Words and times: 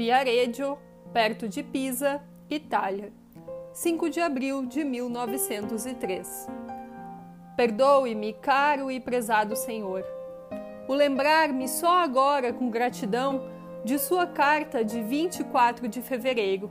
Viareggio, 0.00 0.78
perto 1.12 1.46
de 1.46 1.62
Pisa, 1.62 2.22
Itália, 2.48 3.12
5 3.74 4.08
de 4.08 4.18
abril 4.18 4.64
de 4.64 4.82
1903. 4.82 6.48
Perdoe-me, 7.54 8.32
caro 8.32 8.90
e 8.90 8.98
prezado 8.98 9.54
Senhor, 9.54 10.02
o 10.88 10.94
lembrar-me 10.94 11.68
só 11.68 11.98
agora 11.98 12.50
com 12.50 12.70
gratidão 12.70 13.42
de 13.84 13.98
sua 13.98 14.26
carta 14.26 14.82
de 14.82 15.02
24 15.02 15.86
de 15.86 16.00
fevereiro. 16.00 16.70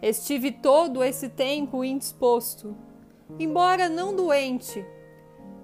Estive 0.00 0.52
todo 0.52 1.02
esse 1.02 1.28
tempo 1.28 1.82
indisposto, 1.82 2.76
embora 3.36 3.88
não 3.88 4.14
doente, 4.14 4.86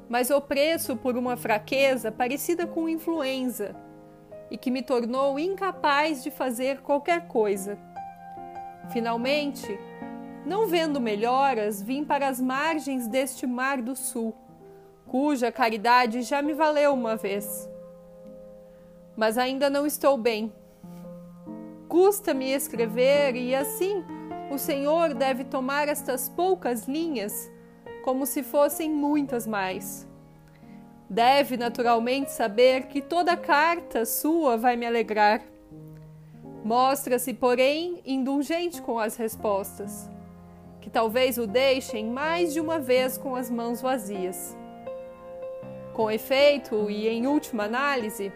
mas 0.08 0.28
opresso 0.28 0.96
por 0.96 1.16
uma 1.16 1.36
fraqueza 1.36 2.10
parecida 2.10 2.66
com 2.66 2.88
influenza 2.88 3.76
e 4.50 4.56
que 4.56 4.70
me 4.70 4.82
tornou 4.82 5.38
incapaz 5.38 6.22
de 6.22 6.30
fazer 6.30 6.80
qualquer 6.80 7.28
coisa. 7.28 7.78
Finalmente, 8.90 9.78
não 10.46 10.66
vendo 10.66 11.00
melhoras, 11.00 11.82
vim 11.82 12.04
para 12.04 12.28
as 12.28 12.40
margens 12.40 13.06
deste 13.06 13.46
mar 13.46 13.82
do 13.82 13.94
sul, 13.94 14.34
cuja 15.06 15.52
caridade 15.52 16.22
já 16.22 16.40
me 16.40 16.54
valeu 16.54 16.94
uma 16.94 17.16
vez. 17.16 17.68
Mas 19.16 19.36
ainda 19.36 19.68
não 19.68 19.84
estou 19.84 20.16
bem. 20.16 20.52
Custa-me 21.88 22.50
escrever 22.50 23.36
e 23.36 23.54
assim 23.54 24.02
o 24.50 24.56
Senhor 24.56 25.12
deve 25.12 25.44
tomar 25.44 25.88
estas 25.88 26.28
poucas 26.28 26.88
linhas 26.88 27.50
como 28.02 28.24
se 28.24 28.42
fossem 28.42 28.90
muitas 28.90 29.46
mais. 29.46 30.07
Deve 31.10 31.56
naturalmente 31.56 32.30
saber 32.30 32.86
que 32.88 33.00
toda 33.00 33.36
carta 33.36 34.04
sua 34.04 34.56
vai 34.58 34.76
me 34.76 34.86
alegrar. 34.86 35.42
Mostra-se, 36.62 37.32
porém, 37.32 38.02
indulgente 38.04 38.82
com 38.82 38.98
as 38.98 39.16
respostas, 39.16 40.10
que 40.80 40.90
talvez 40.90 41.38
o 41.38 41.46
deixem 41.46 42.06
mais 42.06 42.52
de 42.52 42.60
uma 42.60 42.78
vez 42.78 43.16
com 43.16 43.34
as 43.34 43.50
mãos 43.50 43.80
vazias. 43.80 44.54
Com 45.94 46.10
efeito, 46.10 46.90
e 46.90 47.08
em 47.08 47.26
última 47.26 47.64
análise, 47.64 48.30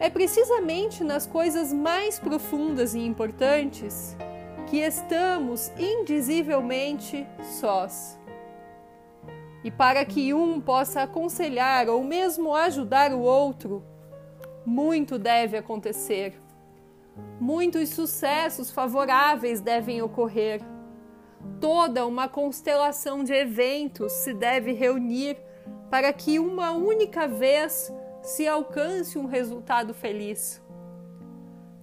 é 0.00 0.10
precisamente 0.10 1.04
nas 1.04 1.24
coisas 1.24 1.72
mais 1.72 2.18
profundas 2.18 2.94
e 2.94 3.00
importantes 3.00 4.16
que 4.66 4.78
estamos 4.78 5.70
indizivelmente 5.78 7.26
sós. 7.60 8.19
E 9.62 9.70
para 9.70 10.04
que 10.04 10.32
um 10.32 10.60
possa 10.60 11.02
aconselhar 11.02 11.88
ou 11.88 12.02
mesmo 12.02 12.54
ajudar 12.54 13.12
o 13.12 13.20
outro, 13.20 13.84
muito 14.64 15.18
deve 15.18 15.56
acontecer. 15.56 16.40
Muitos 17.38 17.90
sucessos 17.90 18.70
favoráveis 18.70 19.60
devem 19.60 20.00
ocorrer. 20.00 20.62
Toda 21.60 22.06
uma 22.06 22.28
constelação 22.28 23.22
de 23.22 23.34
eventos 23.34 24.12
se 24.12 24.32
deve 24.32 24.72
reunir 24.72 25.36
para 25.90 26.12
que 26.12 26.38
uma 26.38 26.72
única 26.72 27.26
vez 27.28 27.92
se 28.22 28.46
alcance 28.46 29.18
um 29.18 29.26
resultado 29.26 29.92
feliz. 29.92 30.62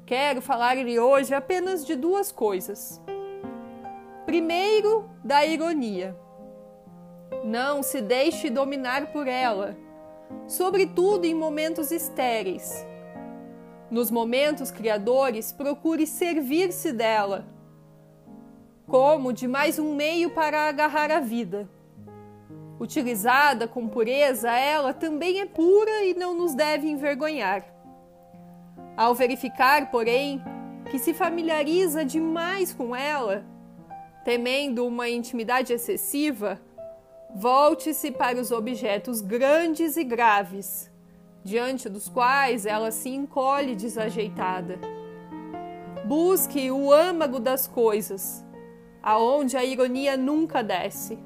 Quero 0.05 0.41
falar-lhe 0.41 0.99
hoje 0.99 1.33
apenas 1.33 1.85
de 1.85 1.95
duas 1.95 2.31
coisas. 2.31 3.01
Primeiro, 4.25 5.09
da 5.23 5.45
ironia 5.45 6.15
não 7.47 7.81
se 7.81 8.01
deixe 8.01 8.49
dominar 8.49 9.07
por 9.13 9.25
ela, 9.25 9.77
sobretudo 10.47 11.23
em 11.23 11.33
momentos 11.33 11.91
estéreis. 11.91 12.85
Nos 13.89 14.11
momentos 14.11 14.69
criadores, 14.69 15.53
procure 15.53 16.05
servir-se 16.05 16.91
dela, 16.91 17.47
como 18.85 19.31
de 19.31 19.47
mais 19.47 19.79
um 19.79 19.95
meio 19.95 20.31
para 20.31 20.67
agarrar 20.67 21.09
a 21.09 21.21
vida. 21.21 21.69
Utilizada 22.81 23.65
com 23.65 23.87
pureza, 23.87 24.51
ela 24.51 24.93
também 24.93 25.39
é 25.39 25.45
pura 25.45 26.03
e 26.03 26.13
não 26.13 26.35
nos 26.35 26.53
deve 26.53 26.89
envergonhar. 26.89 27.63
Ao 28.97 29.15
verificar, 29.15 29.89
porém, 29.89 30.41
que 30.91 30.99
se 30.99 31.13
familiariza 31.13 32.03
demais 32.03 32.73
com 32.73 32.93
ela, 32.93 33.45
temendo 34.25 34.85
uma 34.85 35.07
intimidade 35.07 35.71
excessiva, 35.71 36.59
Volte-se 37.35 38.11
para 38.11 38.39
os 38.39 38.51
objetos 38.51 39.21
grandes 39.21 39.97
e 39.97 40.03
graves, 40.03 40.89
diante 41.43 41.87
dos 41.89 42.09
quais 42.09 42.65
ela 42.65 42.89
se 42.89 43.09
encolhe 43.09 43.75
desajeitada. 43.75 44.79
Busque 46.05 46.71
o 46.71 46.91
âmago 46.91 47.39
das 47.39 47.67
coisas, 47.67 48.45
aonde 49.03 49.57
a 49.57 49.63
ironia 49.63 50.15
nunca 50.15 50.63
desce. 50.63 51.19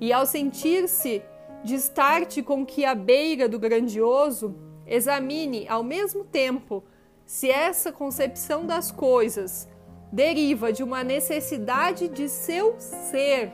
E 0.00 0.12
ao 0.12 0.26
sentir-se 0.26 1.22
distarte 1.62 2.42
com 2.42 2.66
que 2.66 2.84
a 2.84 2.94
beira 2.94 3.48
do 3.48 3.58
grandioso, 3.58 4.54
examine 4.86 5.66
ao 5.68 5.82
mesmo 5.82 6.24
tempo 6.24 6.82
se 7.24 7.50
essa 7.50 7.92
concepção 7.92 8.66
das 8.66 8.90
coisas 8.90 9.68
deriva 10.12 10.72
de 10.72 10.82
uma 10.82 11.02
necessidade 11.02 12.08
de 12.08 12.28
seu 12.28 12.74
ser 12.78 13.50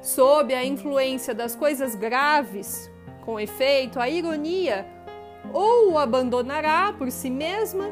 sob 0.00 0.54
a 0.54 0.64
influência 0.64 1.34
das 1.34 1.54
coisas 1.54 1.94
graves, 1.94 2.90
com 3.24 3.38
efeito, 3.38 4.00
a 4.00 4.08
ironia 4.08 4.86
ou 5.52 5.92
o 5.92 5.98
abandonará 5.98 6.92
por 6.92 7.10
si 7.10 7.30
mesma, 7.30 7.86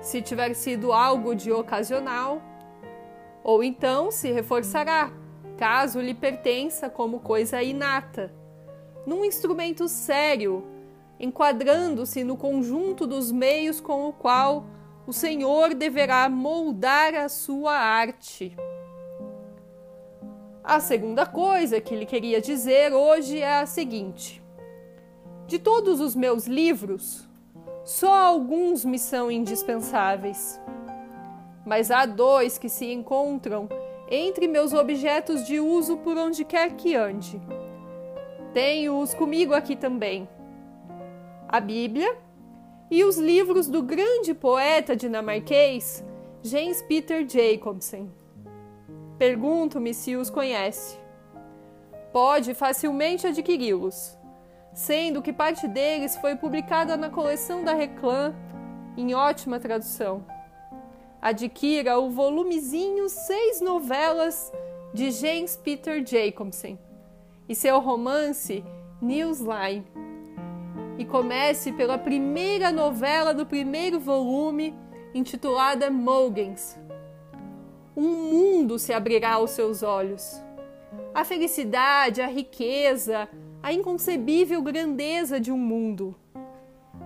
se 0.00 0.20
tiver 0.20 0.54
sido 0.54 0.92
algo 0.92 1.34
de 1.34 1.52
ocasional, 1.52 2.42
ou 3.42 3.62
então 3.62 4.10
se 4.10 4.30
reforçará, 4.30 5.12
caso 5.56 6.00
lhe 6.00 6.14
pertença 6.14 6.90
como 6.90 7.20
coisa 7.20 7.62
inata, 7.62 8.32
num 9.06 9.24
instrumento 9.24 9.88
sério, 9.88 10.64
enquadrando-se 11.18 12.24
no 12.24 12.36
conjunto 12.36 13.06
dos 13.06 13.30
meios 13.30 13.80
com 13.80 14.08
o 14.08 14.12
qual 14.12 14.66
o 15.06 15.12
Senhor 15.12 15.74
deverá 15.74 16.28
moldar 16.28 17.14
a 17.14 17.28
sua 17.28 17.74
arte. 17.74 18.56
A 20.64 20.78
segunda 20.78 21.26
coisa 21.26 21.80
que 21.80 21.96
lhe 21.96 22.06
queria 22.06 22.40
dizer 22.40 22.92
hoje 22.92 23.40
é 23.40 23.58
a 23.58 23.66
seguinte: 23.66 24.40
de 25.48 25.58
todos 25.58 26.00
os 26.00 26.14
meus 26.14 26.46
livros, 26.46 27.28
só 27.84 28.14
alguns 28.14 28.84
me 28.84 28.96
são 28.96 29.28
indispensáveis. 29.28 30.60
Mas 31.66 31.90
há 31.90 32.06
dois 32.06 32.58
que 32.58 32.68
se 32.68 32.92
encontram 32.92 33.68
entre 34.08 34.46
meus 34.46 34.72
objetos 34.72 35.44
de 35.46 35.58
uso 35.58 35.96
por 35.96 36.16
onde 36.16 36.44
quer 36.44 36.76
que 36.76 36.94
ande. 36.94 37.42
Tenho-os 38.54 39.12
comigo 39.14 39.54
aqui 39.54 39.74
também: 39.74 40.28
a 41.48 41.58
Bíblia 41.58 42.16
e 42.88 43.02
os 43.02 43.18
livros 43.18 43.66
do 43.66 43.82
grande 43.82 44.32
poeta 44.32 44.94
dinamarquês 44.94 46.04
James 46.40 46.80
Peter 46.82 47.28
Jacobsen. 47.28 48.21
Pergunto-me 49.18 49.94
se 49.94 50.16
os 50.16 50.30
conhece. 50.30 50.98
Pode 52.12 52.54
facilmente 52.54 53.26
adquiri-los, 53.26 54.18
sendo 54.74 55.22
que 55.22 55.32
parte 55.32 55.66
deles 55.68 56.16
foi 56.16 56.36
publicada 56.36 56.96
na 56.96 57.08
coleção 57.08 57.64
da 57.64 57.72
Reclam 57.72 58.34
em 58.96 59.14
ótima 59.14 59.58
tradução. 59.58 60.24
Adquira 61.20 61.98
o 61.98 62.10
volumezinho 62.10 63.08
Seis 63.08 63.60
Novelas 63.60 64.52
de 64.92 65.10
James 65.10 65.56
Peter 65.56 66.04
Jacobsen 66.04 66.78
e 67.48 67.54
seu 67.54 67.80
romance 67.80 68.64
Newsline. 69.00 69.86
E 70.98 71.04
comece 71.04 71.72
pela 71.72 71.96
primeira 71.96 72.70
novela 72.70 73.32
do 73.32 73.46
primeiro 73.46 73.98
volume, 73.98 74.74
intitulada 75.14 75.90
Mogens, 75.90 76.78
um 77.96 78.08
mundo 78.08 78.78
se 78.78 78.92
abrirá 78.92 79.34
aos 79.34 79.50
seus 79.50 79.82
olhos. 79.82 80.42
A 81.14 81.24
felicidade, 81.24 82.22
a 82.22 82.26
riqueza, 82.26 83.28
a 83.62 83.72
inconcebível 83.72 84.62
grandeza 84.62 85.38
de 85.38 85.52
um 85.52 85.58
mundo. 85.58 86.14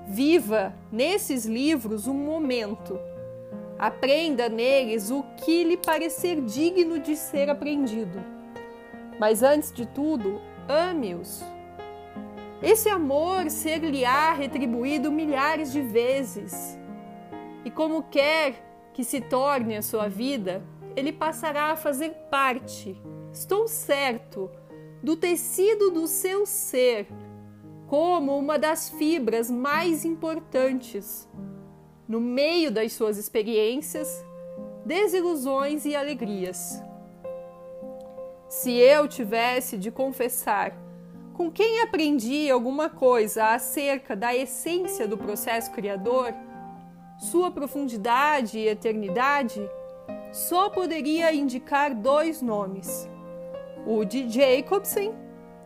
Viva 0.06 0.75
nesses 0.91 1.44
livros 1.44 2.06
um 2.06 2.15
momento. 2.15 2.99
Aprenda 3.79 4.49
neles 4.49 5.11
o 5.11 5.23
que 5.37 5.65
lhe 5.65 5.77
parecer 5.77 6.41
digno 6.41 6.99
de 6.99 7.17
ser 7.17 7.50
aprendido. 7.50 8.25
Mas 9.19 9.43
antes 9.43 9.73
de 9.73 9.87
tudo, 9.87 10.41
ame-os. 10.69 11.44
Esse 12.62 12.88
amor 12.88 13.50
ser-lhe-á 13.50 14.33
retribuído 14.33 15.12
milhares 15.12 15.73
de 15.73 15.83
vezes. 15.83 16.79
E 17.65 17.71
como 17.71 18.05
quer 18.05 18.55
que 18.94 19.05
se 19.05 19.21
torne 19.21 19.77
a 19.77 19.83
sua 19.83 20.09
vida, 20.09 20.62
ele 20.97 21.13
passará 21.13 21.67
a 21.67 21.77
fazer 21.77 22.11
parte, 22.31 23.01
estou 23.31 23.69
certo, 23.69 24.51
do 25.03 25.15
tecido 25.15 25.91
do 25.91 26.07
seu 26.07 26.47
ser, 26.47 27.07
como 27.87 28.37
uma 28.37 28.59
das 28.59 28.89
fibras 28.89 29.51
mais 29.51 30.05
importantes, 30.05 31.29
no 32.09 32.21
meio 32.21 32.73
das 32.73 32.95
suas 32.95 33.19
experiências, 33.19 34.25
desilusões 34.85 35.85
e 35.85 35.95
alegrias. 35.95 36.83
Se 38.49 38.73
eu 38.73 39.07
tivesse 39.07 39.77
de 39.77 39.91
confessar 39.91 40.75
com 41.35 41.51
quem 41.51 41.83
aprendi 41.83 42.51
alguma 42.51 42.89
coisa 42.89 43.49
acerca 43.49 44.17
da 44.17 44.35
essência 44.35 45.07
do 45.07 45.19
processo 45.19 45.71
criador, 45.73 46.33
sua 47.19 47.51
profundidade 47.51 48.59
e 48.59 48.69
eternidade, 48.69 49.61
só 50.37 50.69
poderia 50.69 51.33
indicar 51.35 51.94
dois 51.94 52.43
nomes: 52.43 53.09
o 53.87 54.05
de 54.05 54.29
Jacobsen, 54.29 55.15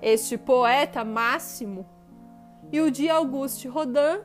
este 0.01 0.39
poeta 0.39 1.05
máximo, 1.05 1.85
e 2.71 2.81
o 2.81 2.89
de 2.89 3.11
Auguste 3.11 3.67
Rodin, 3.67 4.23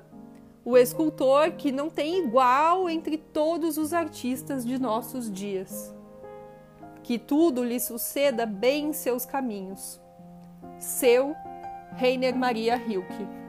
o 0.64 0.78
escultor 0.78 1.54
que 1.54 1.72
não 1.72 1.90
tem 1.90 2.24
igual 2.24 2.88
entre 2.88 3.18
todos 3.18 3.76
os 3.80 3.92
artistas 3.92 4.64
de 4.64 4.78
nossos 4.78 5.32
dias. 5.32 5.94
Que 7.02 7.18
tudo 7.18 7.64
lhe 7.64 7.80
suceda 7.80 8.46
bem 8.46 8.90
em 8.90 8.94
seus 8.94 9.26
caminhos. 9.26 10.00
Seu 10.78 11.36
Reiner 11.96 12.36
Maria 12.36 12.76
Rilke. 12.76 13.45